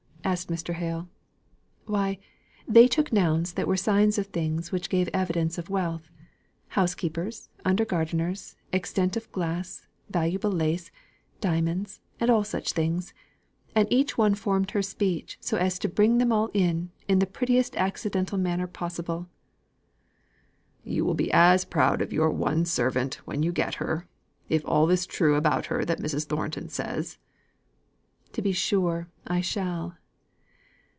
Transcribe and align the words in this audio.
asked 0.23 0.49
Mr. 0.49 0.75
Hale. 0.75 1.09
"Why, 1.87 2.17
they 2.67 2.87
took 2.87 3.11
nouns 3.11 3.53
that 3.53 3.67
were 3.67 3.75
signs 3.75 4.19
of 4.19 4.27
things 4.27 4.71
which 4.71 4.89
gave 4.89 5.09
evidence 5.13 5.57
of 5.57 5.69
wealth, 5.69 6.09
housekeepers, 6.69 7.49
under 7.65 7.83
gardeners, 7.83 8.55
extent 8.71 9.17
of 9.17 9.29
glass, 9.31 9.87
valuable 10.11 10.51
lace, 10.51 10.91
diamonds, 11.41 11.99
and 12.19 12.29
all 12.29 12.43
such 12.45 12.71
things; 12.73 13.15
and 13.75 13.87
each 13.91 14.15
one 14.17 14.35
formed 14.35 14.71
her 14.71 14.83
speech 14.83 15.37
so 15.41 15.57
as 15.57 15.77
to 15.79 15.89
bring 15.89 16.19
them 16.19 16.31
all 16.31 16.51
in, 16.53 16.91
in 17.09 17.17
the 17.19 17.25
prettiest 17.25 17.75
accidental 17.75 18.37
manner 18.37 18.67
possible." 18.67 19.27
"You 20.83 21.03
will 21.03 21.15
be 21.15 21.31
as 21.33 21.65
proud 21.65 21.99
of 21.99 22.13
your 22.13 22.29
one 22.29 22.63
servant 22.65 23.15
when 23.25 23.41
you 23.43 23.51
get 23.51 23.75
her, 23.75 24.07
if 24.49 24.63
all 24.65 24.89
is 24.91 25.05
true 25.07 25.35
about 25.35 25.65
her 25.65 25.83
that 25.83 25.99
Mrs. 25.99 26.25
Thornton 26.27 26.69
says." 26.69 27.17
"To 28.33 28.41
be 28.41 28.51
sure, 28.53 29.09
I 29.25 29.41
shall. 29.41 29.97